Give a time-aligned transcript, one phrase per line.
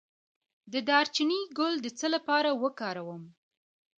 [0.71, 3.23] د دارچینی ګل د څه لپاره وکاروم؟